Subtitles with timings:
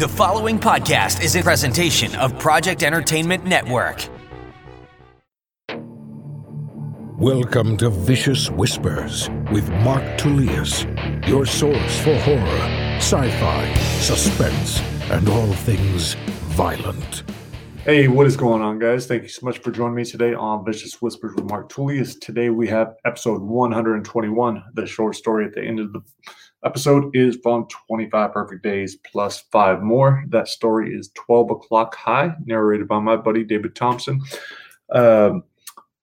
[0.00, 4.08] The following podcast is a presentation of Project Entertainment Network.
[7.18, 10.86] Welcome to Vicious Whispers with Mark Tullius,
[11.26, 12.60] your source for horror,
[12.96, 16.14] sci fi, suspense, and all things
[16.54, 17.24] violent.
[17.84, 19.06] Hey, what is going on, guys?
[19.06, 22.14] Thank you so much for joining me today on Vicious Whispers with Mark Tullius.
[22.14, 24.64] Today we have episode 121.
[24.72, 26.00] The short story at the end of the
[26.64, 30.24] episode is from 25 Perfect Days plus five more.
[30.28, 34.20] That story is 12 o'clock high, narrated by my buddy David Thompson.
[34.92, 35.44] Um,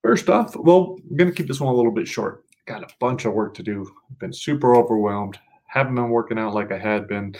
[0.01, 2.45] first off, well, I'm going to keep this one a little bit short.
[2.65, 3.89] Got a bunch of work to do.
[4.20, 5.39] Been super overwhelmed.
[5.65, 7.35] Haven't been working out like I had been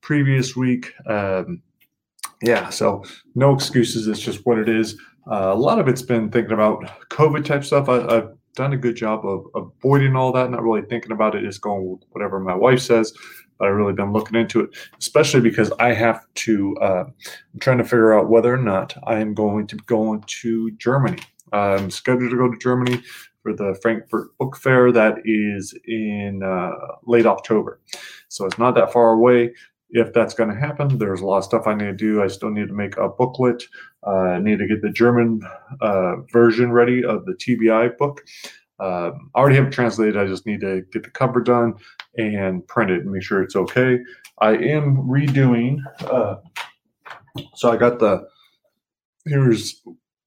[0.00, 0.92] previous week.
[1.06, 1.62] Um,
[2.42, 4.06] yeah, so no excuses.
[4.06, 4.98] It's just what it is.
[5.30, 7.88] Uh, a lot of it's been thinking about COVID type stuff.
[7.88, 11.42] I, have done a good job of avoiding all that, not really thinking about it,
[11.42, 13.12] just going with whatever my wife says.
[13.58, 16.76] But I've really been looking into it, especially because I have to.
[16.78, 17.04] Uh,
[17.52, 21.22] I'm trying to figure out whether or not I am going to go to Germany.
[21.52, 23.00] I'm scheduled to go to Germany
[23.42, 26.72] for the Frankfurt Book Fair that is in uh,
[27.04, 27.80] late October.
[28.28, 29.52] So it's not that far away
[29.90, 32.22] if that's going to happen, there's a lot of stuff I need to do.
[32.22, 33.62] I still need to make a booklet.
[34.06, 35.40] Uh, I need to get the German
[35.80, 38.22] uh, version ready of the TBI book.
[38.80, 40.16] Um, I already have it translated.
[40.16, 41.74] I just need to get the cover done
[42.16, 43.98] and print it and make sure it's okay.
[44.38, 45.78] I am redoing.
[46.00, 46.36] Uh,
[47.54, 48.26] so I got the
[49.26, 49.80] here's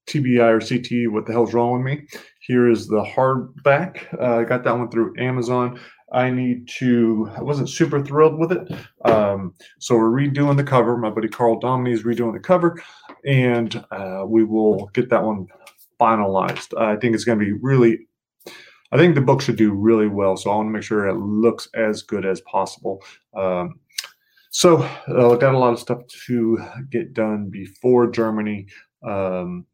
[0.08, 1.10] TBI or CTE.
[1.10, 2.06] What the hell's wrong with me?
[2.40, 4.12] Here is the hardback.
[4.18, 5.78] Uh, I got that one through Amazon.
[6.12, 8.72] I need to, I wasn't super thrilled with it.
[9.04, 10.96] Um, so we're redoing the cover.
[10.96, 12.82] My buddy Carl Dominy is redoing the cover,
[13.26, 15.46] and uh, we will get that one
[16.00, 16.78] finalized.
[16.80, 18.06] I think it's going to be really,
[18.90, 20.36] I think the book should do really well.
[20.36, 23.02] So I want to make sure it looks as good as possible.
[23.36, 23.80] Um,
[24.50, 26.58] so uh, got a lot of stuff to
[26.90, 28.66] get done before Germany.
[29.06, 29.66] Um,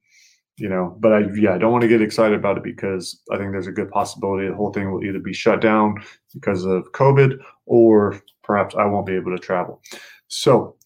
[0.56, 3.38] you know, but I yeah, I don't want to get excited about it because I
[3.38, 5.96] think there's a good possibility the whole thing will either be shut down
[6.33, 9.83] because of COVID or perhaps I won't be able to travel.
[10.29, 10.77] So,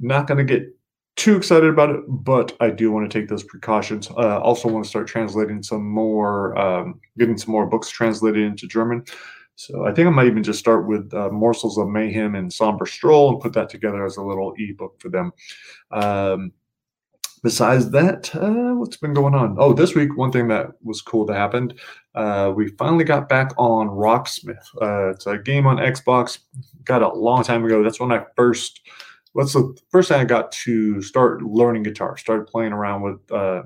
[0.00, 0.68] not going to get
[1.16, 4.08] too excited about it, but I do want to take those precautions.
[4.10, 8.68] Uh, also, want to start translating some more, um, getting some more books translated into
[8.68, 9.04] German.
[9.56, 12.84] So I think I might even just start with uh, Morsels of Mayhem and Somber
[12.84, 15.32] Stroll and put that together as a little ebook for them.
[15.90, 16.52] Um,
[17.46, 19.54] besides that, uh, what's been going on?
[19.56, 21.74] Oh, this week, one thing that was cool that happened,
[22.16, 24.66] uh, we finally got back on Rocksmith.
[24.82, 26.40] Uh, it's a game on Xbox.
[26.82, 27.84] Got a long time ago.
[27.84, 28.80] That's when I first.
[29.32, 32.16] What's the first time I got to start learning guitar?
[32.16, 33.62] Started playing around with uh,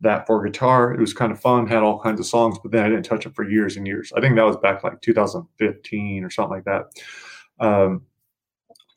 [0.00, 0.92] that for guitar.
[0.92, 1.68] It was kind of fun.
[1.68, 4.12] Had all kinds of songs, but then I didn't touch it for years and years.
[4.16, 6.86] I think that was back like 2015 or something like that.
[7.60, 8.02] Um,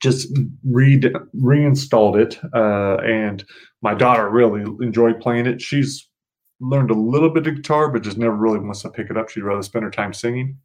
[0.05, 0.27] just
[0.63, 1.01] re
[1.33, 3.43] reinstalled it, uh, and
[3.81, 5.59] my daughter really enjoyed playing it.
[5.59, 6.07] She's
[6.59, 9.29] learned a little bit of guitar, but just never really wants to pick it up.
[9.29, 10.57] She'd rather spend her time singing.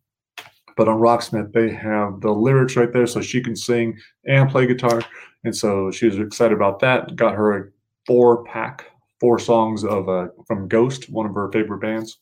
[0.77, 4.67] But on Rocksmith, they have the lyrics right there, so she can sing and play
[4.67, 5.03] guitar.
[5.45, 7.17] And so she was excited about that.
[7.17, 7.71] Got her a
[8.07, 8.91] four pack,
[9.21, 12.19] four songs of uh, from Ghost, one of her favorite bands.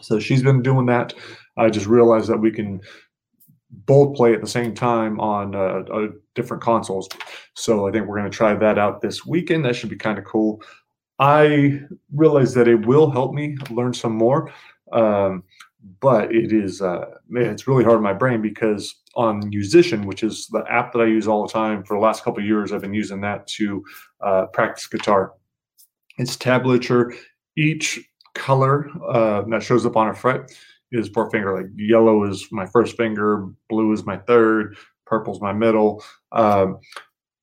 [0.00, 1.14] So she's been doing that.
[1.56, 2.80] I just realized that we can
[3.70, 7.08] both play at the same time on uh, uh, different consoles.
[7.54, 9.64] So I think we're going to try that out this weekend.
[9.64, 10.62] That should be kind of cool.
[11.18, 11.80] I
[12.14, 14.50] realize that it will help me learn some more,
[14.92, 15.42] um,
[16.00, 20.46] but it is uh, it's really hard in my brain because on Yousician, which is
[20.46, 22.94] the app that I use all the time for the last couple years, I've been
[22.94, 23.84] using that to
[24.20, 25.32] uh, practice guitar.
[26.18, 27.16] It's tablature.
[27.56, 28.00] Each
[28.34, 30.52] color uh, that shows up on a fret
[30.92, 31.56] is four finger.
[31.56, 34.76] Like yellow is my first finger, blue is my third,
[35.08, 36.04] purple's my middle.
[36.32, 36.78] Um,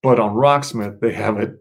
[0.03, 1.55] but on Rocksmith, they have it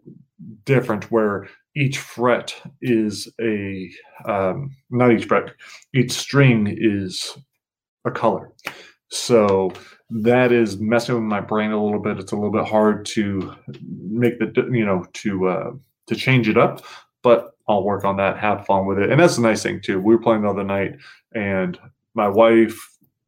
[0.65, 3.89] different where each fret is a
[4.25, 5.53] um, not each fret,
[5.93, 7.37] each string is
[8.05, 8.51] a color.
[9.09, 9.71] So
[10.09, 12.19] that is messing with my brain a little bit.
[12.19, 13.55] It's a little bit hard to
[13.89, 15.71] make the you know to uh,
[16.07, 16.85] to change it up,
[17.23, 19.09] but I'll work on that, have fun with it.
[19.09, 19.99] And that's the nice thing too.
[19.99, 20.97] We were playing the other night
[21.33, 21.77] and
[22.13, 22.77] my wife,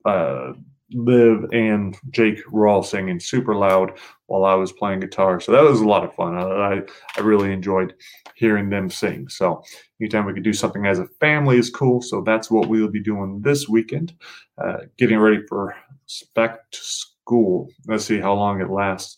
[0.06, 0.54] uh,
[0.94, 5.40] Liv, and Jake were all singing super loud while I was playing guitar.
[5.40, 6.36] So that was a lot of fun.
[6.38, 6.82] I,
[7.18, 7.94] I really enjoyed
[8.36, 9.28] hearing them sing.
[9.30, 9.62] So
[10.00, 12.02] anytime we could do something as a family is cool.
[12.02, 14.14] So that's what we will be doing this weekend,
[14.64, 15.76] uh, getting ready for
[16.36, 17.68] back to school.
[17.88, 19.18] Let's see how long it lasts.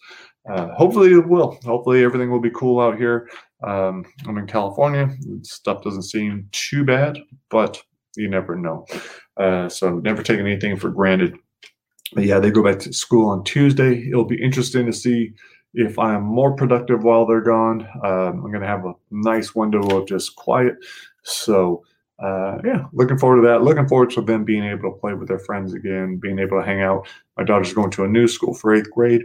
[0.49, 1.59] Uh, hopefully it will.
[1.63, 3.29] Hopefully everything will be cool out here.
[3.61, 5.09] Um, I'm in California.
[5.43, 7.19] Stuff doesn't seem too bad,
[7.49, 7.79] but
[8.15, 8.85] you never know.
[9.37, 11.37] Uh, so never taking anything for granted.
[12.15, 14.07] Yeah, they go back to school on Tuesday.
[14.07, 15.33] It'll be interesting to see
[15.73, 19.53] if I am more productive while they're gone, um, I'm going to have a nice
[19.53, 20.75] window of just quiet.
[21.23, 21.83] So,
[22.17, 23.61] uh, yeah, looking forward to that.
[23.61, 26.65] Looking forward to them being able to play with their friends again, being able to
[26.65, 27.07] hang out.
[27.37, 29.21] My daughter's going to a new school for eighth grade.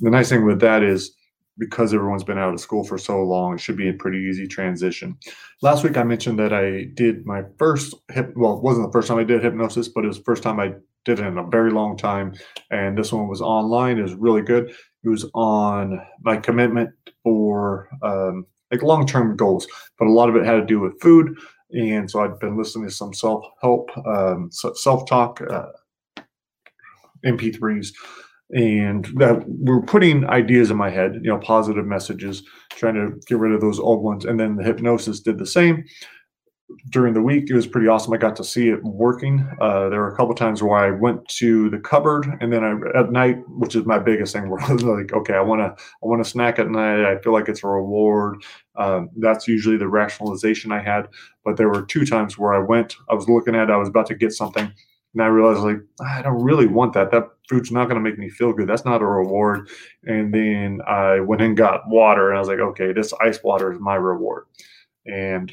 [0.00, 1.12] The nice thing with that is
[1.58, 4.46] because everyone's been out of school for so long, it should be a pretty easy
[4.46, 5.16] transition.
[5.60, 8.32] Last week I mentioned that I did my first hip.
[8.36, 10.60] Well, it wasn't the first time I did hypnosis, but it was the first time
[10.60, 10.74] I
[11.04, 12.34] did it in a very long time.
[12.70, 13.98] And this one was online.
[13.98, 14.70] It was really good.
[15.04, 16.90] It was on my commitment
[17.22, 19.66] for um, like long term goals,
[19.98, 21.36] but a lot of it had to do with food.
[21.72, 25.66] And so I've been listening to some self help, um, self talk uh,
[27.26, 27.92] MP3s
[28.50, 33.38] and that we're putting ideas in my head, you know, positive messages, trying to get
[33.38, 34.24] rid of those old ones.
[34.24, 35.84] And then the hypnosis did the same
[36.90, 37.48] during the week.
[37.48, 38.12] It was pretty awesome.
[38.12, 39.46] I got to see it working.
[39.60, 42.98] Uh, there were a couple times where I went to the cupboard, and then I
[42.98, 45.82] at night, which is my biggest thing, where I was like, okay, I want to,
[45.82, 47.04] I want to snack at night.
[47.04, 48.42] I feel like it's a reward.
[48.76, 51.08] Um, that's usually the rationalization I had.
[51.44, 54.06] But there were two times where I went, I was looking at, I was about
[54.08, 54.72] to get something,
[55.14, 57.10] and I realized like I don't really want that.
[57.10, 58.68] That food's not going to make me feel good.
[58.68, 59.68] That's not a reward.
[60.04, 63.72] And then I went and got water, and I was like, okay, this ice water
[63.72, 64.44] is my reward.
[65.06, 65.52] And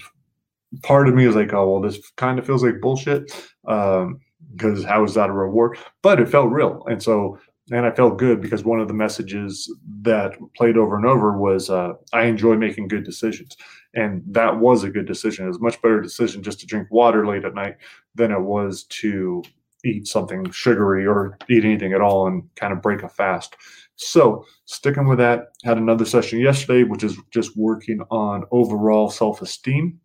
[0.83, 3.31] part of me is like, oh well, this kind of feels like bullshit
[3.67, 4.19] Um,
[4.53, 5.77] because how is that a reward?
[6.01, 7.39] But it felt real, and so
[7.71, 11.69] and I felt good because one of the messages that played over and over was
[11.69, 13.57] uh, I enjoy making good decisions,
[13.93, 15.45] and that was a good decision.
[15.45, 17.77] It was a much better decision just to drink water late at night
[18.13, 19.43] than it was to
[19.83, 23.55] eat something sugary or eat anything at all and kind of break a fast.
[23.95, 29.41] So, sticking with that, had another session yesterday, which is just working on overall self
[29.41, 29.99] esteem.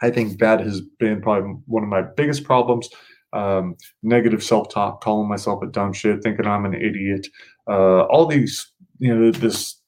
[0.00, 2.88] I think that has been probably one of my biggest problems.
[3.32, 7.26] Um, negative self talk, calling myself a dumb shit, thinking I'm an idiot,
[7.68, 9.80] uh, all these, you know, this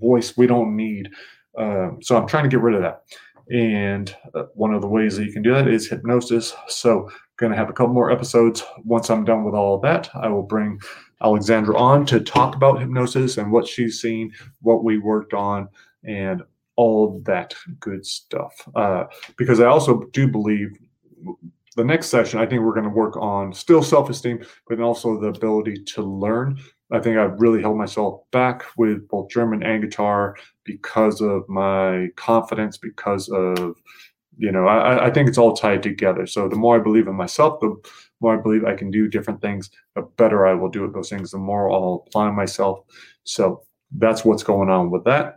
[0.00, 1.08] voice we don't need.
[1.56, 3.04] Uh, so, I'm trying to get rid of that.
[3.50, 6.54] And uh, one of the ways that you can do that is hypnosis.
[6.68, 8.62] So, going to have a couple more episodes.
[8.84, 10.78] Once I'm done with all of that, I will bring
[11.22, 15.68] Alexandra on to talk about hypnosis and what she's seen, what we worked on,
[16.04, 16.42] and
[16.76, 18.68] all that good stuff.
[18.74, 19.04] Uh,
[19.36, 20.70] because I also do believe
[21.78, 25.18] the next session, I think we're going to work on still self esteem, but also
[25.18, 26.58] the ability to learn.
[26.90, 32.08] I think I've really held myself back with both German and guitar because of my
[32.16, 33.76] confidence, because of
[34.36, 36.26] you know I, I think it's all tied together.
[36.26, 37.74] So the more i believe in myself the
[38.20, 41.10] more i believe i can do different things the better i will do at those
[41.10, 42.80] things the more i'll apply myself.
[43.22, 43.62] So
[43.96, 45.36] that's what's going on with that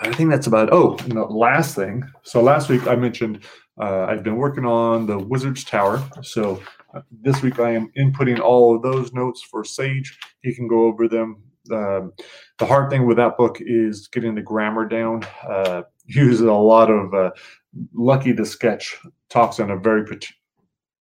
[0.00, 3.44] i think that's about oh and the last thing so last week i mentioned
[3.80, 6.60] uh, i've been working on the wizard's tower so
[6.94, 10.84] uh, this week i am inputting all of those notes for sage he can go
[10.84, 12.12] over them um,
[12.58, 16.90] the hard thing with that book is getting the grammar down uh, uses a lot
[16.90, 17.30] of uh,
[17.94, 18.96] Lucky the Sketch
[19.28, 20.04] talks in a very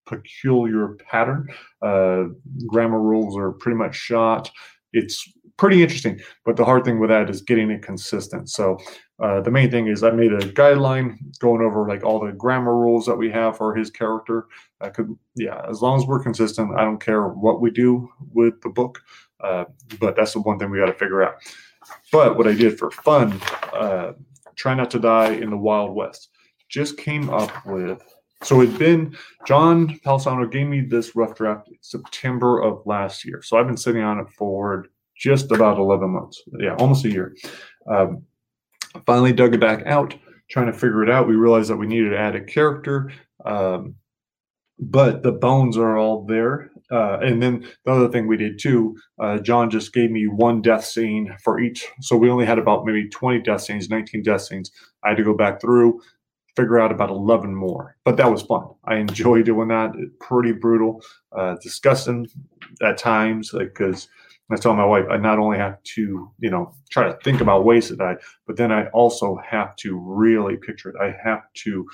[0.06, 1.48] peculiar pattern.
[1.82, 2.24] Uh,
[2.66, 4.50] grammar rules are pretty much shot.
[4.92, 8.50] It's pretty interesting, but the hard thing with that is getting it consistent.
[8.50, 8.78] So
[9.18, 12.76] uh, the main thing is I made a guideline going over like all the grammar
[12.76, 14.46] rules that we have for his character.
[14.80, 18.60] I could, yeah, as long as we're consistent, I don't care what we do with
[18.60, 19.00] the book.
[19.40, 19.64] Uh,
[20.00, 21.36] but that's the one thing we got to figure out.
[22.10, 23.40] But what I did for fun,
[23.72, 24.12] uh,
[24.56, 26.30] try not to die in the Wild West
[26.68, 28.02] just came up with.
[28.42, 33.40] So it'd been John Palisano gave me this rough draft September of last year.
[33.42, 34.86] So I've been sitting on it for
[35.16, 36.42] just about 11 months.
[36.58, 37.34] Yeah, almost a year.
[37.90, 38.22] Um,
[39.06, 40.14] finally dug it back out,
[40.50, 41.28] trying to figure it out.
[41.28, 43.12] We realized that we needed to add a character.
[43.44, 43.94] Um,
[44.78, 46.70] but the bones are all there.
[46.90, 50.62] Uh, and then the other thing we did too, uh, John just gave me one
[50.62, 51.86] death scene for each.
[52.00, 54.70] So we only had about maybe 20 death scenes, 19 death scenes.
[55.02, 56.00] I had to go back through,
[56.54, 57.96] figure out about 11 more.
[58.04, 58.68] But that was fun.
[58.84, 59.92] I enjoy doing that.
[59.96, 61.02] It's pretty brutal,
[61.36, 62.28] uh, disgusting
[62.82, 64.08] at times like because
[64.50, 67.64] I tell my wife I not only have to, you know, try to think about
[67.64, 70.96] ways to die, but then I also have to really picture it.
[71.00, 71.86] I have to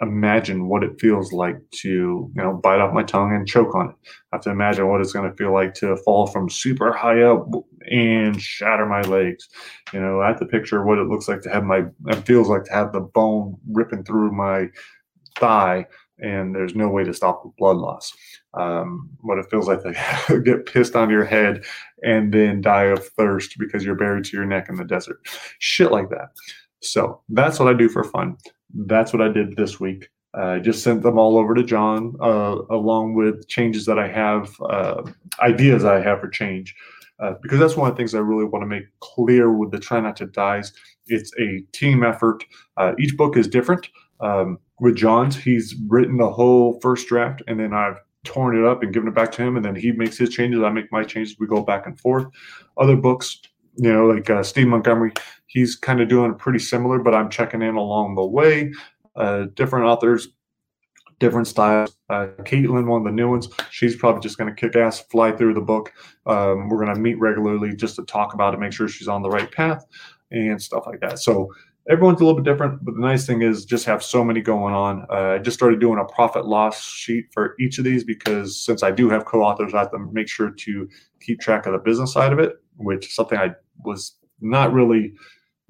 [0.00, 3.90] imagine what it feels like to, you know, bite off my tongue and choke on
[3.90, 3.96] it.
[4.32, 7.22] I have to imagine what it's going to feel like to fall from super high
[7.22, 7.48] up
[7.90, 9.48] and shatter my legs.
[9.92, 12.48] You know, I have to picture what it looks like to have my, it feels
[12.48, 14.68] like to have the bone ripping through my
[15.36, 15.86] thigh
[16.20, 18.12] and there's no way to stop the blood loss.
[18.54, 21.64] Um, what it feels like to get pissed on your head
[22.02, 25.20] and then die of thirst because you're buried to your neck in the desert.
[25.58, 26.30] Shit like that.
[26.80, 28.36] So that's what I do for fun
[28.74, 30.08] that's what I did this week.
[30.36, 34.08] Uh, I just sent them all over to John, uh, along with changes that I
[34.08, 35.02] have, uh,
[35.40, 36.74] ideas I have for change.
[37.20, 39.78] uh, because that's one of the things I really want to make clear with the
[39.80, 40.72] Try Not to Dies.
[41.08, 42.44] It's a team effort.
[42.76, 43.88] Uh, each book is different.
[44.20, 48.82] Um, with John's, he's written the whole first draft, and then I've torn it up
[48.82, 50.62] and given it back to him, and then he makes his changes.
[50.62, 51.36] I make my changes.
[51.38, 52.26] We go back and forth.
[52.76, 53.40] Other books,
[53.76, 55.12] you know, like uh, Steve Montgomery,
[55.46, 58.72] he's kind of doing pretty similar, but I'm checking in along the way.
[59.16, 60.28] Uh, different authors,
[61.18, 61.96] different styles.
[62.10, 65.32] Uh, Caitlin, one of the new ones, she's probably just going to kick ass, fly
[65.32, 65.92] through the book.
[66.26, 69.22] Um, we're going to meet regularly just to talk about it, make sure she's on
[69.22, 69.84] the right path
[70.30, 71.18] and stuff like that.
[71.18, 71.52] So
[71.88, 74.74] everyone's a little bit different, but the nice thing is just have so many going
[74.74, 75.06] on.
[75.10, 78.82] Uh, I just started doing a profit loss sheet for each of these because since
[78.82, 80.88] I do have co-authors, I have to make sure to
[81.20, 83.54] keep track of the business side of it, which is something I
[83.84, 85.14] was not really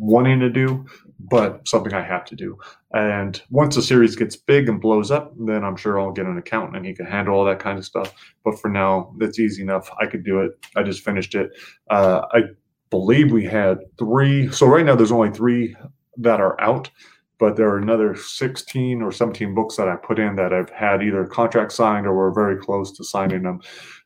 [0.00, 0.84] wanting to do,
[1.18, 2.56] but something I have to do.
[2.92, 6.38] And once the series gets big and blows up, then I'm sure I'll get an
[6.38, 8.12] accountant and he can handle all that kind of stuff.
[8.44, 9.90] But for now, that's easy enough.
[10.00, 10.52] I could do it.
[10.76, 11.50] I just finished it.
[11.90, 12.42] Uh, I
[12.90, 14.50] believe we had three.
[14.52, 15.76] So right now, there's only three
[16.18, 16.90] that are out,
[17.38, 21.02] but there are another 16 or 17 books that I put in that I've had
[21.02, 23.60] either contract signed or we're very close to signing them.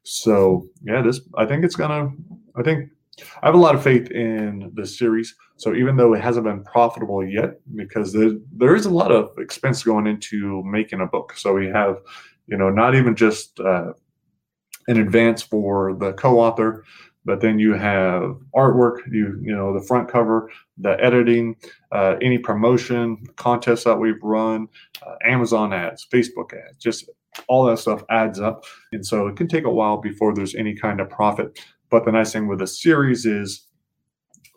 [0.04, 2.10] So yeah, this I think it's gonna.
[2.56, 2.90] I think
[3.42, 5.34] I have a lot of faith in the series.
[5.56, 9.30] So even though it hasn't been profitable yet, because there, there is a lot of
[9.38, 11.34] expense going into making a book.
[11.36, 11.98] So we have,
[12.46, 13.92] you know, not even just uh,
[14.88, 16.84] an advance for the co-author,
[17.24, 21.56] but then you have artwork, you you know, the front cover, the editing,
[21.92, 24.68] uh, any promotion, contests that we've run,
[25.06, 27.08] uh, Amazon ads, Facebook ads, just
[27.48, 28.64] all that stuff adds up.
[28.92, 31.58] And so it can take a while before there's any kind of profit.
[31.90, 33.66] But the nice thing with a series is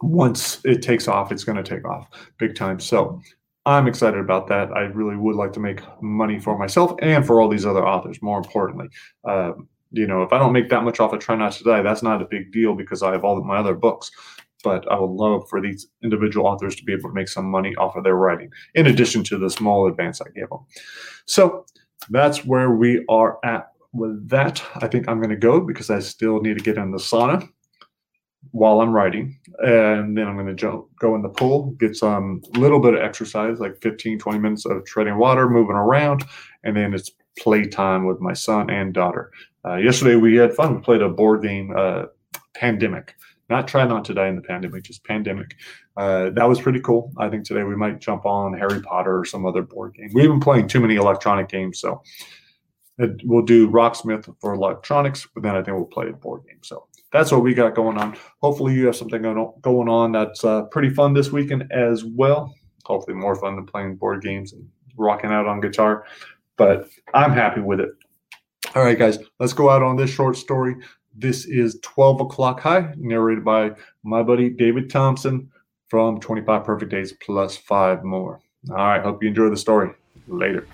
[0.02, 2.08] once it takes off, it's going to take off
[2.38, 2.80] big time.
[2.80, 3.22] So
[3.66, 4.72] I'm excited about that.
[4.72, 8.22] I really would like to make money for myself and for all these other authors,
[8.22, 8.88] more importantly.
[9.28, 11.82] Um, you know, if I don't make that much off of Try Not to Die,
[11.82, 14.12] that's not a big deal because I have all of my other books.
[14.64, 17.76] But I would love for these individual authors to be able to make some money
[17.76, 20.66] off of their writing, in addition to the small advance I gave them.
[21.26, 21.66] So
[22.10, 26.00] that's where we are at with that, I think I'm going to go because I
[26.00, 27.48] still need to get in the sauna
[28.52, 29.40] while I'm writing.
[29.60, 33.02] And then I'm going to jump, go in the pool, get some little bit of
[33.02, 36.26] exercise, like 15, 20 minutes of treading water, moving around.
[36.64, 39.32] And then it's playtime with my son and daughter.
[39.66, 40.76] Uh, yesterday we had fun.
[40.76, 42.06] We played a board game, uh,
[42.54, 43.16] Pandemic.
[43.50, 45.56] Not try not to die in the pandemic, just pandemic.
[45.98, 47.12] Uh, that was pretty cool.
[47.18, 50.10] I think today we might jump on Harry Potter or some other board game.
[50.14, 52.02] We've been playing too many electronic games, so
[52.98, 56.60] we'll do Rocksmith for electronics, but then I think we'll play a board game.
[56.64, 58.18] So that's what we got going on.
[58.42, 62.54] Hopefully, you have something going on that's uh, pretty fun this weekend as well.
[62.86, 64.68] Hopefully, more fun than playing board games and
[64.98, 66.06] rocking out on guitar.
[66.58, 67.92] But I'm happy with it.
[68.76, 70.76] All right, guys, let's go out on this short story.
[71.14, 73.72] This is 12 o'clock high, narrated by
[74.04, 75.50] my buddy David Thompson
[75.88, 78.42] from 25 Perfect Days plus five more.
[78.70, 79.92] All right, hope you enjoy the story.
[80.28, 80.68] Later.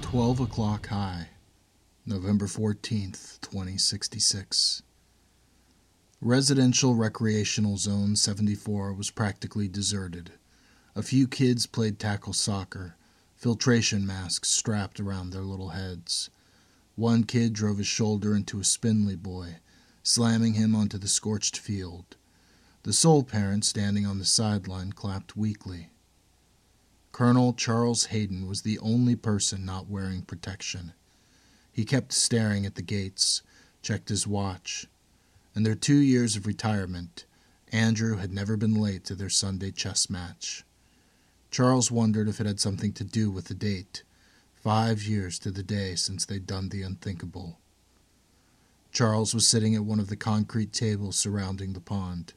[0.00, 1.28] 12 o'clock high,
[2.04, 4.82] November 14th, 2066.
[6.20, 10.32] Residential Recreational Zone 74 was practically deserted.
[11.00, 12.94] A few kids played tackle soccer,
[13.34, 16.28] filtration masks strapped around their little heads.
[16.94, 19.60] One kid drove his shoulder into a spindly boy,
[20.02, 22.16] slamming him onto the scorched field.
[22.82, 25.88] The sole parent standing on the sideline clapped weakly.
[27.12, 30.92] Colonel Charles Hayden was the only person not wearing protection.
[31.72, 33.40] He kept staring at the gates,
[33.80, 34.86] checked his watch.
[35.56, 37.24] In their two years of retirement,
[37.72, 40.62] Andrew had never been late to their Sunday chess match.
[41.50, 44.02] Charles wondered if it had something to do with the date
[44.54, 47.58] five years to the day since they'd done the unthinkable.
[48.92, 52.34] Charles was sitting at one of the concrete tables surrounding the pond.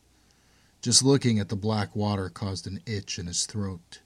[0.82, 4.00] Just looking at the black water caused an itch in his throat.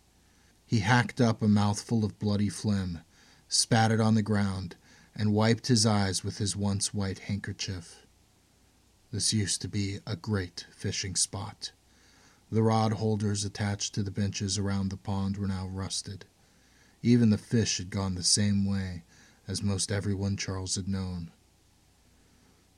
[0.65, 2.99] He hacked up a mouthful of bloody phlegm,
[3.47, 4.75] spat it on the ground,
[5.15, 8.05] and wiped his eyes with his once white handkerchief.
[9.11, 11.71] This used to be a great fishing spot.
[12.49, 16.25] The rod holders attached to the benches around the pond were now rusted.
[17.03, 19.03] Even the fish had gone the same way
[19.47, 21.31] as most everyone Charles had known.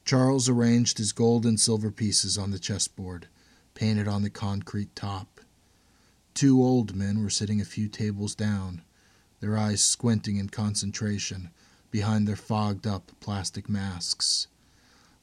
[0.05, 3.27] Charles arranged his gold and silver pieces on the chessboard,
[3.75, 5.39] painted on the concrete top.
[6.33, 8.81] Two old men were sitting a few tables down,
[9.39, 11.51] their eyes squinting in concentration
[11.91, 14.47] behind their fogged up plastic masks.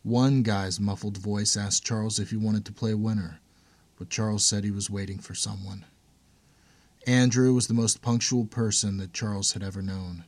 [0.05, 3.41] One guy's muffled voice asked Charles if he wanted to play winner,
[3.97, 5.85] but Charles said he was waiting for someone.
[7.07, 10.25] Andrew was the most punctual person that Charles had ever known.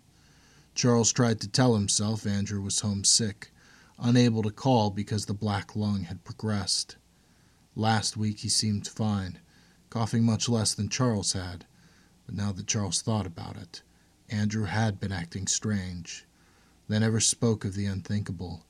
[0.74, 3.50] Charles tried to tell himself Andrew was homesick,
[3.98, 6.96] unable to call because the black lung had progressed.
[7.74, 9.40] Last week he seemed fine,
[9.90, 11.66] coughing much less than Charles had,
[12.26, 13.82] but now that Charles thought about it,
[14.30, 16.26] Andrew had been acting strange.
[16.88, 18.64] They never spoke of the unthinkable,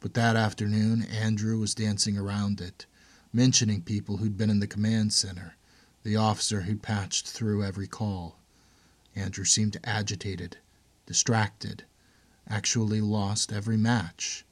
[0.00, 2.86] but that afternoon Andrew was dancing around it,
[3.34, 5.56] mentioning people who'd been in the command center,
[6.04, 8.38] the officer who'd patched through every call.
[9.16, 10.58] Andrew seemed agitated,
[11.06, 11.84] distracted,
[12.48, 14.44] actually lost every match,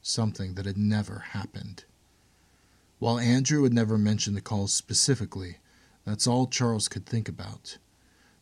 [0.00, 1.84] something that had never happened.
[2.98, 5.58] While Andrew had never mentioned the calls specifically,
[6.04, 7.78] that's all Charles could think about.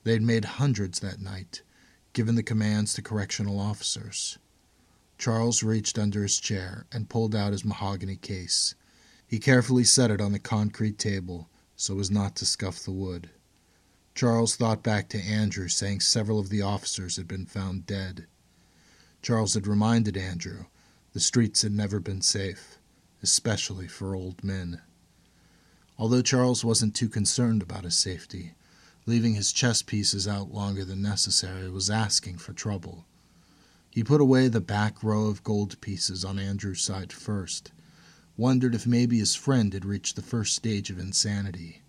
[0.05, 1.63] They'd made hundreds that night,
[2.13, 4.39] given the commands to correctional officers.
[5.19, 8.75] Charles reached under his chair and pulled out his mahogany case.
[9.31, 13.31] He carefully set it on the concrete table so as not to scuff the wood.
[14.13, 18.27] Charles thought back to Andrew saying several of the officers had been found dead.
[19.23, 20.65] Charles had reminded Andrew
[21.13, 22.79] the streets had never been safe,
[23.23, 24.81] especially for old men.
[25.97, 28.55] Although Charles wasn't too concerned about his safety,
[29.07, 33.05] leaving his chess pieces out longer than necessary was asking for trouble.
[33.91, 37.71] He put away the back row of gold pieces on Andrew's side first,
[38.41, 41.83] wondered if maybe his friend had reached the first stage of insanity.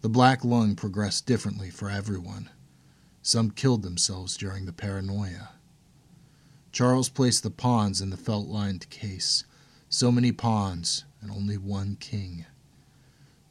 [0.00, 2.50] The black lung progressed differently for everyone.
[3.22, 5.50] Some killed themselves during the paranoia.
[6.72, 9.44] Charles placed the pawns in the felt lined case.
[9.88, 12.44] So many pawns, and only one king.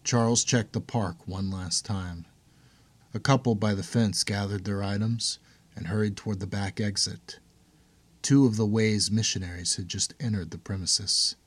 [0.04, 2.26] Charles checked the park one last time.
[3.14, 5.40] A couple by the fence gathered their items
[5.78, 7.40] and hurried toward the back exit.
[8.22, 11.38] Two of the Way's missionaries had just entered the premises.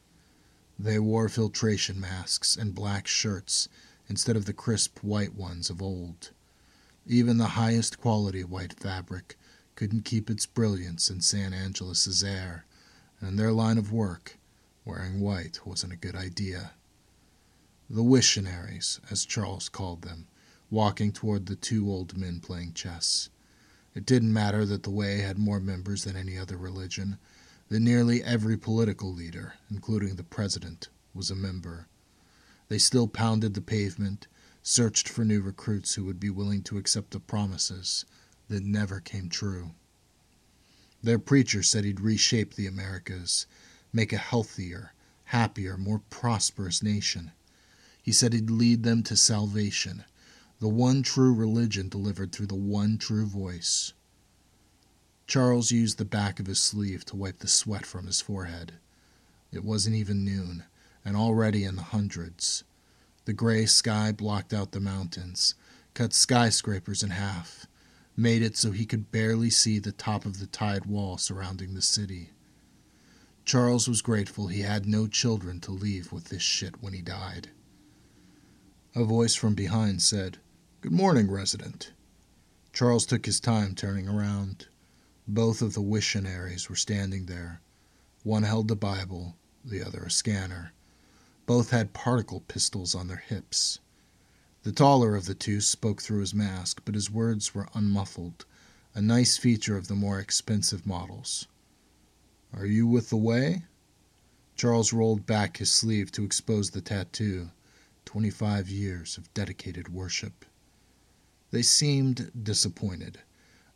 [0.82, 3.68] They wore filtration masks and black shirts
[4.08, 6.30] instead of the crisp white ones of old.
[7.06, 9.38] Even the highest quality white fabric
[9.76, 12.64] couldn't keep its brilliance in San Angeles' air,
[13.20, 14.38] and in their line of work,
[14.86, 16.72] wearing white wasn't a good idea.
[17.90, 20.28] The Wissionaries, as Charles called them,
[20.70, 23.28] walking toward the two old men playing chess.
[23.94, 27.18] It didn't matter that the Way had more members than any other religion,
[27.70, 31.86] that nearly every political leader, including the president, was a member.
[32.68, 34.26] They still pounded the pavement,
[34.62, 38.04] searched for new recruits who would be willing to accept the promises
[38.48, 39.70] that never came true.
[41.02, 43.46] Their preacher said he'd reshape the Americas,
[43.92, 44.92] make a healthier,
[45.26, 47.30] happier, more prosperous nation.
[48.02, 50.04] He said he'd lead them to salvation,
[50.58, 53.92] the one true religion delivered through the one true voice.
[55.30, 58.72] Charles used the back of his sleeve to wipe the sweat from his forehead.
[59.52, 60.64] It wasn't even noon,
[61.04, 62.64] and already in the hundreds.
[63.26, 65.54] The gray sky blocked out the mountains,
[65.94, 67.66] cut skyscrapers in half,
[68.16, 71.80] made it so he could barely see the top of the tide wall surrounding the
[71.80, 72.30] city.
[73.44, 77.50] Charles was grateful he had no children to leave with this shit when he died.
[78.96, 80.38] A voice from behind said,
[80.80, 81.92] Good morning, resident.
[82.72, 84.66] Charles took his time turning around.
[85.32, 87.60] Both of the missionaries were standing there.
[88.24, 90.72] One held the Bible, the other a scanner.
[91.46, 93.78] Both had particle pistols on their hips.
[94.64, 98.44] The taller of the two spoke through his mask, but his words were unmuffled,
[98.92, 101.46] a nice feature of the more expensive models.
[102.52, 103.66] Are you with the Way?
[104.56, 107.50] Charles rolled back his sleeve to expose the tattoo.
[108.04, 110.44] Twenty five years of dedicated worship.
[111.52, 113.20] They seemed disappointed.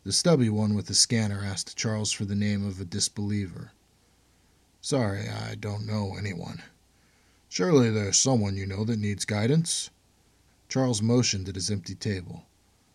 [0.05, 3.71] The stubby one with the scanner asked Charles for the name of a disbeliever.
[4.79, 6.61] Sorry, I don't know anyone.
[7.49, 9.89] Surely there's someone you know that needs guidance.
[10.69, 12.45] Charles motioned at his empty table.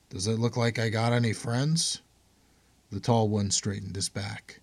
[0.08, 2.00] Does it look like I got any friends?
[2.92, 4.60] The tall one straightened his back.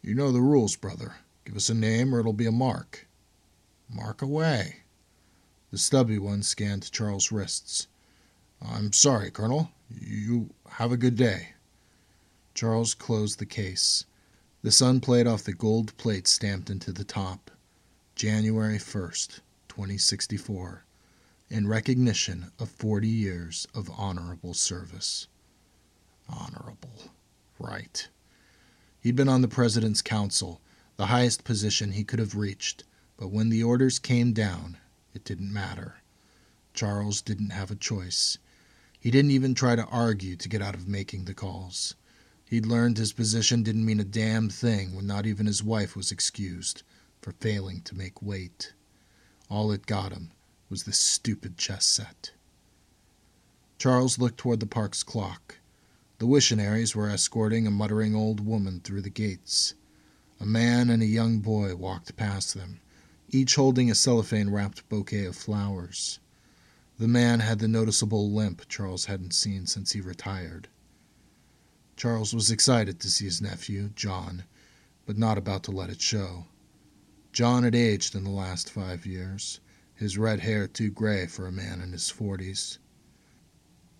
[0.00, 1.16] You know the rules, brother.
[1.44, 3.08] Give us a name or it'll be a mark.
[3.92, 4.84] Mark away.
[5.72, 7.88] The stubby one scanned Charles' wrists.
[8.62, 9.72] I'm sorry, Colonel.
[9.90, 11.54] You have a good day.
[12.60, 14.04] Charles closed the case.
[14.60, 17.50] The sun played off the gold plate stamped into the top.
[18.14, 20.84] January 1st, 2064,
[21.48, 25.26] in recognition of 40 years of honorable service.
[26.28, 27.10] Honorable.
[27.58, 28.06] Right.
[29.00, 30.60] He'd been on the President's Council,
[30.98, 32.84] the highest position he could have reached,
[33.16, 34.76] but when the orders came down,
[35.14, 36.02] it didn't matter.
[36.74, 38.36] Charles didn't have a choice.
[38.98, 41.94] He didn't even try to argue to get out of making the calls.
[42.50, 46.10] He'd learned his position didn't mean a damn thing when not even his wife was
[46.10, 46.82] excused
[47.22, 48.72] for failing to make weight.
[49.48, 50.32] All it got him
[50.68, 52.32] was this stupid chess set.
[53.78, 55.58] Charles looked toward the park's clock.
[56.18, 59.74] The missionaries were escorting a muttering old woman through the gates.
[60.40, 62.80] A man and a young boy walked past them,
[63.28, 66.18] each holding a cellophane wrapped bouquet of flowers.
[66.98, 70.66] The man had the noticeable limp Charles hadn't seen since he retired.
[72.00, 74.44] Charles was excited to see his nephew, John,
[75.04, 76.46] but not about to let it show.
[77.30, 79.60] John had aged in the last five years,
[79.92, 82.78] his red hair too gray for a man in his forties.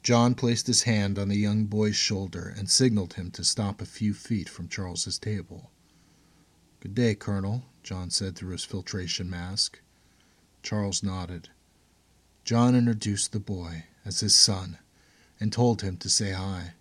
[0.03, 3.85] John placed his hand on the young boy's shoulder and signaled him to stop a
[3.85, 5.71] few feet from Charles's table.
[6.81, 9.79] Good day, Colonel, John said through his filtration mask.
[10.63, 11.51] Charles nodded.
[12.45, 14.79] John introduced the boy as his son
[15.39, 16.73] and told him to say hi.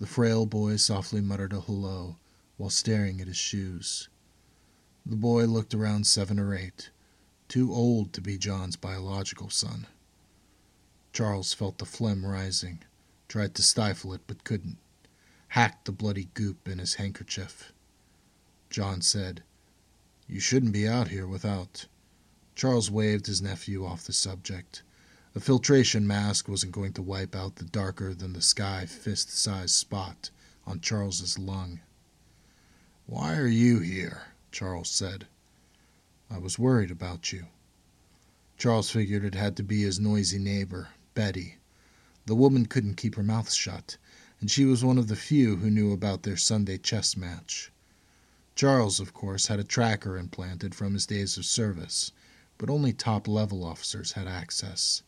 [0.00, 2.18] The frail boy softly muttered a hello
[2.56, 4.08] while staring at his shoes.
[5.04, 6.90] The boy looked around seven or eight,
[7.48, 9.88] too old to be John's biological son.
[11.12, 12.84] Charles felt the phlegm rising,
[13.26, 14.78] tried to stifle it but couldn't,
[15.48, 17.72] hacked the bloody goop in his handkerchief.
[18.70, 19.42] John said,
[20.28, 21.86] You shouldn't be out here without.
[22.54, 24.82] Charles waved his nephew off the subject.
[25.38, 29.76] A filtration mask wasn't going to wipe out the darker than the sky fist sized
[29.76, 30.30] spot
[30.66, 31.78] on Charles's lung.
[33.06, 34.32] Why are you here?
[34.50, 35.28] Charles said.
[36.28, 37.46] I was worried about you.
[38.56, 41.58] Charles figured it had to be his noisy neighbor, Betty.
[42.26, 43.96] The woman couldn't keep her mouth shut,
[44.40, 47.70] and she was one of the few who knew about their Sunday chess match.
[48.56, 52.10] Charles, of course, had a tracker implanted from his days of service,
[52.58, 55.04] but only top level officers had access.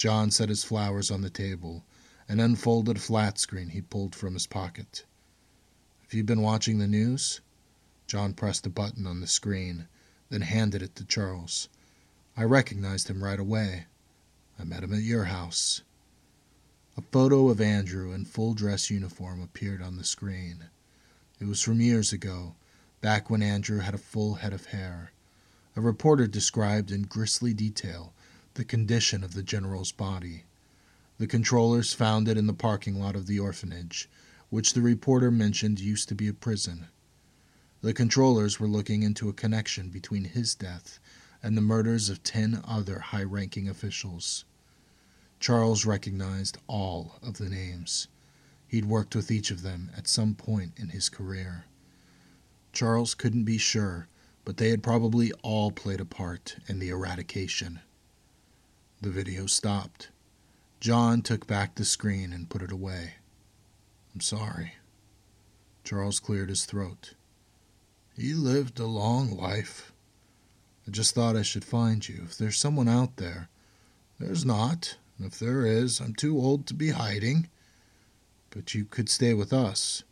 [0.00, 1.84] John set his flowers on the table
[2.26, 5.04] and unfolded a flat screen he pulled from his pocket.
[6.00, 7.42] Have you been watching the news?
[8.06, 9.88] John pressed a button on the screen,
[10.30, 11.68] then handed it to Charles.
[12.34, 13.88] I recognized him right away.
[14.58, 15.82] I met him at your house.
[16.96, 20.70] A photo of Andrew in full dress uniform appeared on the screen.
[21.38, 22.54] It was from years ago,
[23.02, 25.12] back when Andrew had a full head of hair.
[25.76, 28.14] A reporter described in grisly detail
[28.54, 30.44] the condition of the general's body.
[31.18, 34.08] The controllers found it in the parking lot of the orphanage,
[34.48, 36.88] which the reporter mentioned used to be a prison.
[37.82, 40.98] The controllers were looking into a connection between his death
[41.42, 44.44] and the murders of ten other high ranking officials.
[45.38, 48.08] Charles recognized all of the names.
[48.66, 51.64] He'd worked with each of them at some point in his career.
[52.72, 54.08] Charles couldn't be sure,
[54.44, 57.80] but they had probably all played a part in the eradication.
[59.02, 60.10] The video stopped.
[60.78, 63.14] John took back the screen and put it away.
[64.14, 64.74] I'm sorry.
[65.84, 67.14] Charles cleared his throat.
[68.14, 69.92] He lived a long life.
[70.86, 72.22] I just thought I should find you.
[72.24, 73.48] If there's someone out there,
[74.18, 74.96] there's not.
[75.16, 77.48] And if there is, I'm too old to be hiding.
[78.50, 80.02] But you could stay with us.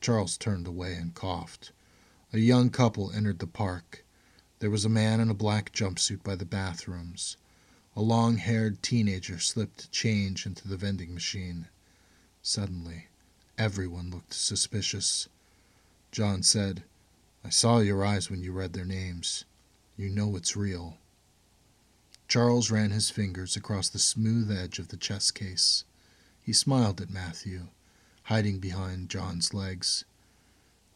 [0.00, 1.72] Charles turned away and coughed.
[2.32, 4.06] A young couple entered the park.
[4.60, 7.36] There was a man in a black jumpsuit by the bathrooms.
[7.94, 11.68] A long haired teenager slipped change into the vending machine.
[12.40, 13.08] Suddenly,
[13.58, 15.28] everyone looked suspicious.
[16.10, 16.84] John said,
[17.44, 19.44] I saw your eyes when you read their names.
[19.96, 20.96] You know it's real.
[22.28, 25.84] Charles ran his fingers across the smooth edge of the chess case.
[26.40, 27.68] He smiled at Matthew,
[28.24, 30.06] hiding behind John's legs.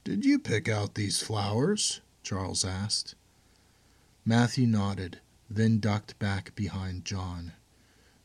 [0.02, 2.00] Did you pick out these flowers?
[2.22, 3.16] Charles asked.
[4.24, 7.52] Matthew nodded, then ducked back behind John.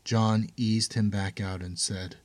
[0.04, 2.16] John eased him back out and said,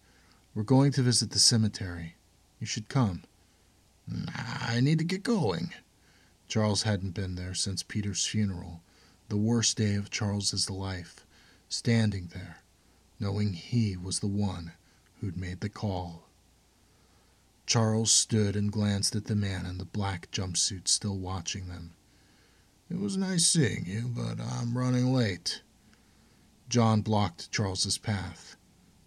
[0.56, 2.16] We're going to visit the cemetery.
[2.60, 3.24] You should come.
[4.36, 5.74] I need to get going.
[6.48, 8.82] Charles hadn't been there since Peter's funeral,
[9.28, 11.26] the worst day of Charles's life,
[11.68, 12.60] standing there,
[13.20, 14.72] knowing he was the one
[15.20, 16.24] who'd made the call.
[17.66, 21.94] Charles stood and glanced at the man in the black jumpsuit still watching them.
[22.90, 25.62] It was nice seeing you, but I'm running late.
[26.70, 28.56] John blocked Charles's path.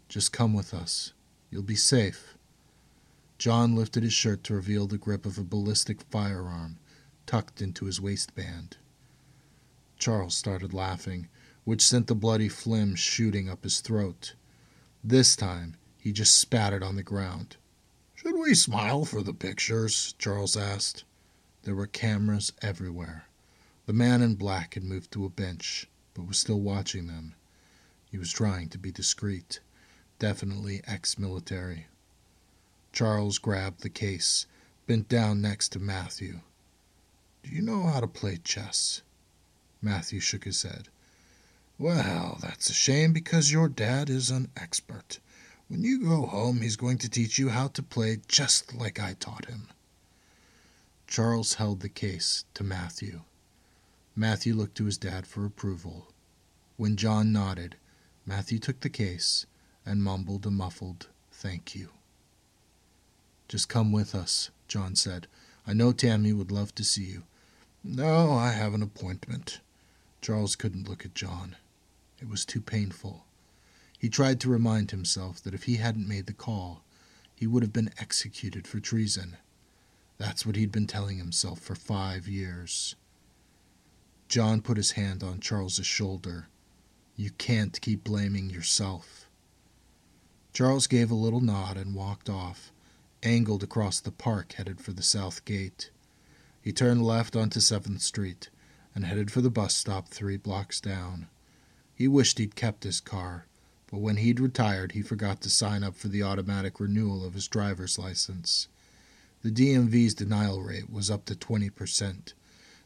[0.09, 1.15] Just come with us.
[1.51, 2.35] You'll be safe.
[3.39, 6.79] John lifted his shirt to reveal the grip of a ballistic firearm
[7.25, 8.77] tucked into his waistband.
[9.99, 11.29] Charles started laughing,
[11.65, 14.35] which sent the bloody phlegm shooting up his throat.
[15.03, 17.57] This time, he just spat it on the ground.
[18.15, 20.15] Should we smile for the pictures?
[20.19, 21.05] Charles asked.
[21.63, 23.25] There were cameras everywhere.
[23.87, 27.35] The man in black had moved to a bench, but was still watching them.
[28.11, 29.61] He was trying to be discreet,
[30.19, 31.87] definitely ex military.
[32.93, 34.47] Charles grabbed the case,
[34.87, 36.41] bent down next to Matthew.
[37.43, 39.03] Do you know how to play chess?
[39.81, 40.89] Matthew shook his head.
[41.79, 45.21] Well, that's a shame because your dad is an expert.
[45.69, 49.15] When you go home, he's going to teach you how to play just like I
[49.15, 49.69] taught him.
[51.07, 53.23] Charles held the case to Matthew.
[54.17, 56.09] Matthew looked to his dad for approval.
[56.77, 57.77] When John nodded,
[58.27, 59.47] Matthew took the case
[59.87, 61.91] and mumbled a muffled thank you.
[63.49, 65.27] Just come with us, John said.
[65.67, 67.23] I know Tammy would love to see you.
[67.83, 69.61] No, I have an appointment.
[70.21, 71.57] Charles couldn't look at John.
[72.21, 73.25] It was too painful.
[73.99, 76.83] He tried to remind himself that if he hadn't made the call,
[77.35, 79.39] he would have been executed for treason.
[80.19, 82.97] That's what he'd been telling himself for five years.
[84.31, 86.49] John put his hand on Charles's shoulder.
[87.17, 89.29] You can't keep blaming yourself.
[90.55, 92.73] Charles gave a little nod and walked off,
[93.23, 95.91] angled across the park headed for the south gate.
[96.63, 98.49] He turned left onto 7th Street
[98.95, 101.29] and headed for the bus stop three blocks down.
[101.95, 103.45] He wished he'd kept his car
[103.91, 107.49] but when he'd retired, he forgot to sign up for the automatic renewal of his
[107.49, 108.69] driver's license.
[109.43, 112.33] The DMV's denial rate was up to 20%,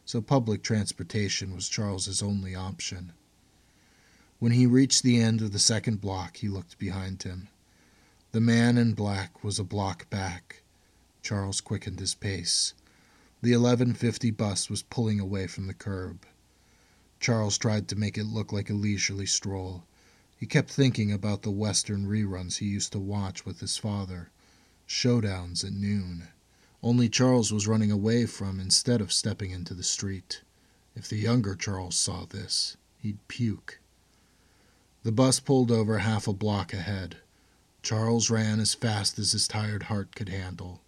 [0.05, 3.11] so public transportation was Charles's only option.
[4.39, 7.49] When he reached the end of the second block, he looked behind him.
[8.31, 10.61] The man in black was a block back.
[11.21, 12.73] Charles quickened his pace.
[13.41, 16.25] The 1150 bus was pulling away from the curb.
[17.19, 19.83] Charles tried to make it look like a leisurely stroll
[20.37, 24.31] he kept thinking about the Western reruns he used to watch with his father.
[24.85, 26.27] Showdowns at noon.
[26.85, 30.43] Only Charles was running away from instead of stepping into the street.
[30.95, 33.79] If the younger Charles saw this, he'd puke.
[35.01, 37.17] The bus pulled over half a block ahead.
[37.81, 40.79] Charles ran as fast as his tired heart could handle.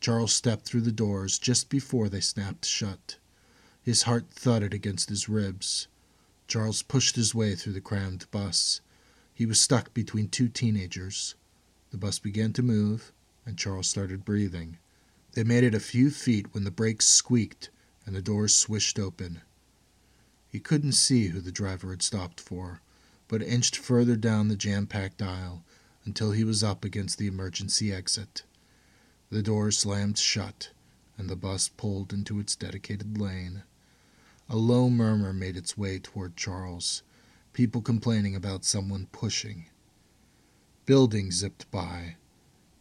[0.00, 3.14] Charles stepped through the doors just before they snapped shut.
[3.82, 5.86] His heart thudded against his ribs.
[6.48, 8.80] Charles pushed his way through the crammed bus.
[9.32, 11.36] He was stuck between two teenagers.
[11.92, 13.12] The bus began to move,
[13.46, 14.78] and Charles started breathing.
[15.34, 17.70] They made it a few feet when the brakes squeaked
[18.06, 19.40] and the doors swished open.
[20.48, 22.80] He couldn't see who the driver had stopped for,
[23.26, 25.64] but inched further down the jam packed aisle
[26.04, 28.44] until he was up against the emergency exit.
[29.30, 30.70] The door slammed shut,
[31.18, 33.64] and the bus pulled into its dedicated lane.
[34.48, 37.02] A low murmur made its way toward Charles,
[37.52, 39.66] people complaining about someone pushing.
[40.86, 42.16] Buildings zipped by.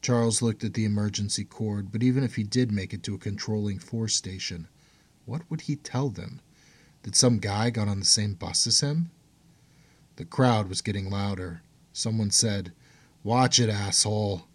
[0.03, 3.17] Charles looked at the emergency cord, but even if he did make it to a
[3.17, 4.67] controlling force station,
[5.23, 6.41] what would he tell them?
[7.03, 9.11] That some guy got on the same bus as him?
[10.17, 11.61] The crowd was getting louder.
[11.93, 12.73] Someone said,
[13.23, 14.45] Watch it, asshole.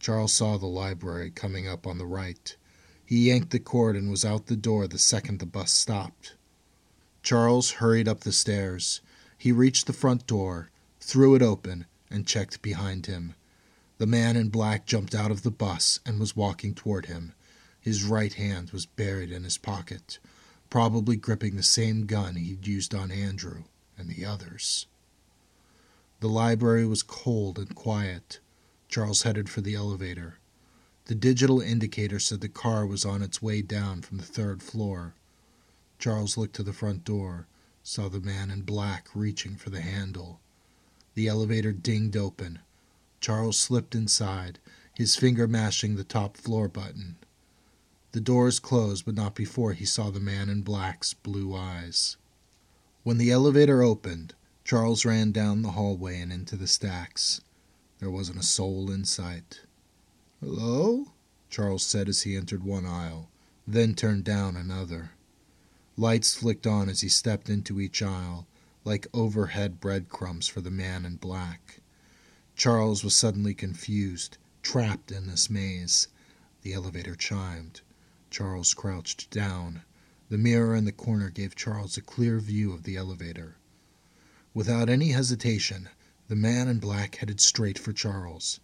[0.00, 2.56] Charles saw the library coming up on the right.
[3.04, 6.34] He yanked the cord and was out the door the second the bus stopped.
[7.22, 9.02] Charles hurried up the stairs.
[9.36, 13.34] He reached the front door, threw it open, and checked behind him.
[14.02, 17.34] The man in black jumped out of the bus and was walking toward him.
[17.78, 20.18] His right hand was buried in his pocket,
[20.68, 23.62] probably gripping the same gun he'd used on Andrew
[23.96, 24.88] and the others.
[26.18, 28.40] The library was cold and quiet.
[28.88, 30.40] Charles headed for the elevator.
[31.04, 35.14] The digital indicator said the car was on its way down from the third floor.
[36.00, 37.46] Charles looked to the front door,
[37.84, 40.40] saw the man in black reaching for the handle.
[41.14, 42.58] The elevator dinged open.
[43.22, 44.58] Charles slipped inside,
[44.96, 47.16] his finger mashing the top floor button.
[48.10, 52.16] The doors closed, but not before he saw the man in black's blue eyes.
[53.04, 57.40] When the elevator opened, Charles ran down the hallway and into the stacks.
[58.00, 59.60] There wasn't a soul in sight.
[60.40, 61.12] Hello?
[61.48, 63.30] Charles said as he entered one aisle,
[63.68, 65.12] then turned down another.
[65.96, 68.48] Lights flicked on as he stepped into each aisle,
[68.84, 71.81] like overhead breadcrumbs for the man in black.
[72.62, 76.06] Charles was suddenly confused, trapped in this maze.
[76.62, 77.80] The elevator chimed.
[78.30, 79.82] Charles crouched down.
[80.28, 83.56] The mirror in the corner gave Charles a clear view of the elevator.
[84.54, 85.88] Without any hesitation,
[86.28, 88.60] the man in black headed straight for Charles.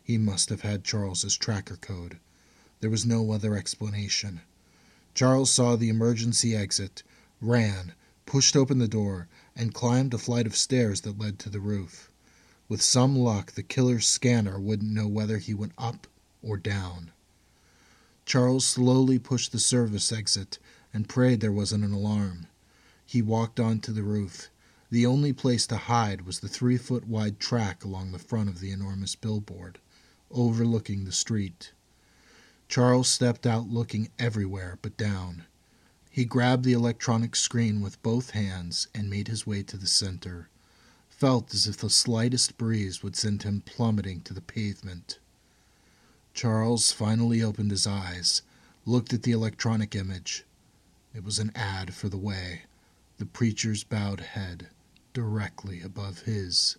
[0.00, 2.20] He must have had Charles's tracker code.
[2.78, 4.42] There was no other explanation.
[5.12, 7.02] Charles saw the emergency exit,
[7.40, 7.94] ran,
[8.26, 12.09] pushed open the door, and climbed a flight of stairs that led to the roof.
[12.70, 16.06] With some luck, the killer's scanner wouldn't know whether he went up
[16.40, 17.10] or down.
[18.24, 20.60] Charles slowly pushed the service exit
[20.94, 22.46] and prayed there wasn't an alarm.
[23.04, 24.50] He walked onto the roof.
[24.88, 28.60] The only place to hide was the three foot wide track along the front of
[28.60, 29.80] the enormous billboard
[30.30, 31.72] overlooking the street.
[32.68, 35.44] Charles stepped out looking everywhere but down.
[36.08, 40.48] He grabbed the electronic screen with both hands and made his way to the center.
[41.20, 45.18] Felt as if the slightest breeze would send him plummeting to the pavement.
[46.32, 48.40] Charles finally opened his eyes,
[48.86, 50.46] looked at the electronic image.
[51.14, 52.62] It was an ad for the way,
[53.18, 54.68] the preacher's bowed head
[55.12, 56.78] directly above his.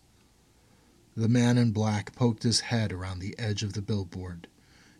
[1.16, 4.48] The man in black poked his head around the edge of the billboard,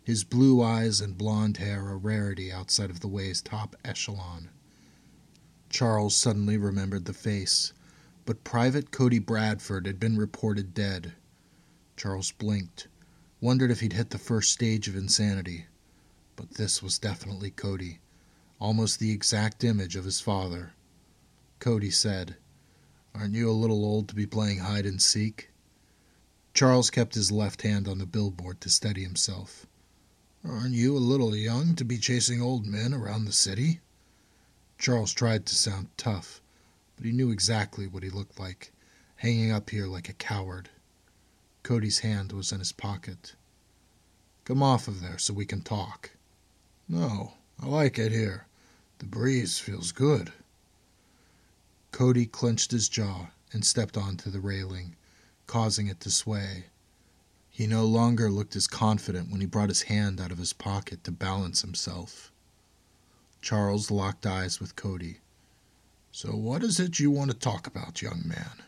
[0.04, 4.50] his blue eyes and blond hair a rarity outside of the way's top echelon.
[5.68, 7.72] Charles suddenly remembered the face,
[8.24, 11.14] but Private Cody Bradford had been reported dead.
[11.96, 12.88] Charles blinked,
[13.40, 15.66] wondered if he'd hit the first stage of insanity.
[16.36, 18.00] But this was definitely Cody,
[18.58, 20.72] almost the exact image of his father.
[21.58, 22.36] Cody said,
[23.14, 25.50] Aren't you a little old to be playing hide and seek?
[26.54, 29.66] Charles kept his left hand on the billboard to steady himself.
[30.44, 33.80] Aren't you a little young to be chasing old men around the city?
[34.76, 36.41] Charles tried to sound tough,
[37.02, 38.70] but he knew exactly what he looked like,
[39.16, 40.68] hanging up here like a coward.
[41.64, 43.34] Cody's hand was in his pocket.
[44.44, 46.12] Come off of there so we can talk.
[46.88, 48.46] No, I like it here.
[49.00, 50.32] The breeze feels good.
[51.90, 54.94] Cody clenched his jaw and stepped onto the railing,
[55.48, 56.66] causing it to sway.
[57.50, 61.02] He no longer looked as confident when he brought his hand out of his pocket
[61.02, 62.30] to balance himself.
[63.40, 65.18] Charles locked eyes with Cody.
[66.14, 68.62] So, what is it you want to talk about, young man?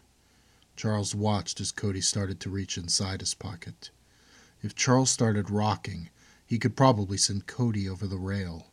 [0.76, 3.90] Charles watched as Cody started to reach inside his pocket.
[4.62, 6.08] If Charles started rocking,
[6.46, 8.68] he could probably send Cody over the rail.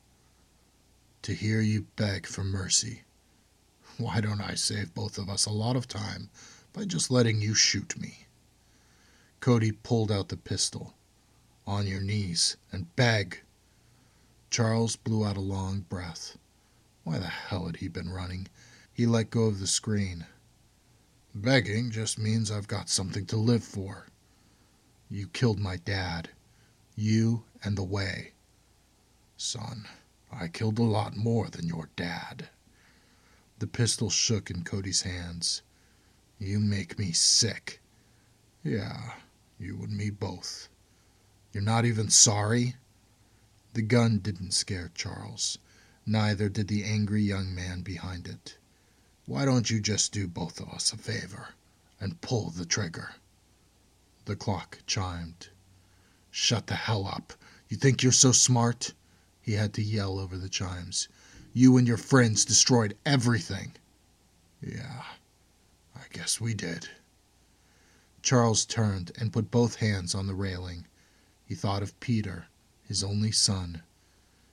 [1.23, 3.01] To hear you beg for mercy.
[3.97, 6.29] Why don't I save both of us a lot of time
[6.71, 8.25] by just letting you shoot me?
[9.41, 10.93] Cody pulled out the pistol.
[11.67, 13.41] On your knees and beg.
[14.49, 16.37] Charles blew out a long breath.
[17.03, 18.47] Why the hell had he been running?
[18.93, 20.25] He let go of the screen.
[21.33, 24.07] Begging just means I've got something to live for.
[25.09, 26.29] You killed my dad.
[26.95, 28.33] You and the way.
[29.37, 29.87] Son,
[30.31, 32.49] I killed a lot more than your dad.
[33.59, 35.61] The pistol shook in Cody's hands.
[36.37, 37.81] You make me sick.
[38.63, 39.13] Yeah,
[39.59, 40.69] you and me both.
[41.53, 42.75] You're not even sorry?
[43.73, 45.57] The gun didn't scare Charles.
[46.05, 48.57] Neither did the angry young man behind it.
[49.25, 51.49] Why don't you just do both of us a favor
[51.99, 53.15] and pull the trigger?
[54.25, 55.49] The clock chimed.
[56.31, 57.33] Shut the hell up.
[57.69, 58.93] You think you're so smart?
[59.41, 61.07] He had to yell over the chimes.
[61.53, 63.73] You and your friends destroyed everything.
[64.61, 65.03] Yeah,
[65.95, 66.89] I guess we did.
[68.21, 70.87] Charles turned and put both hands on the railing.
[71.45, 72.47] He thought of Peter,
[72.83, 73.83] his only son.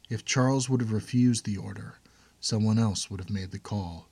[0.09, 1.99] If Charles would have refused the order,
[2.40, 4.09] someone else would have made the call.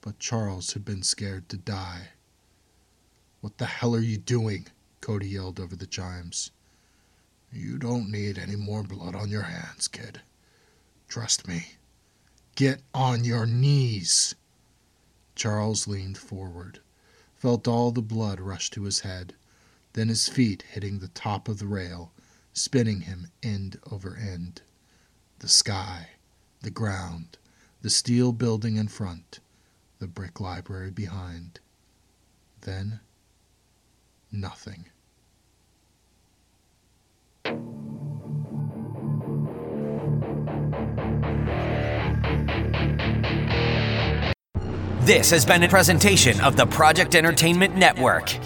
[0.00, 2.10] But Charles had been scared to die.
[3.40, 4.68] What the hell are you doing?
[5.00, 6.50] Cody yelled over the chimes.
[7.52, 10.20] You don't need any more blood on your hands, kid.
[11.08, 11.76] Trust me.
[12.54, 14.34] Get on your knees.
[15.34, 16.80] Charles leaned forward,
[17.34, 19.34] felt all the blood rush to his head,
[19.94, 22.12] then his feet hitting the top of the rail
[22.52, 24.62] spinning him end over end.
[25.40, 26.08] The sky,
[26.60, 27.38] the ground,
[27.80, 29.40] the steel building in front,
[29.98, 31.60] the brick library behind.
[32.60, 33.00] Then,
[34.30, 34.84] nothing.
[45.06, 48.36] This has been a presentation of the Project Entertainment Network.